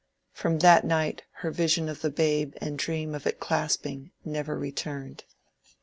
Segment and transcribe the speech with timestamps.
[0.31, 5.25] From that night her vision of the babe and dream of clasping it never returned.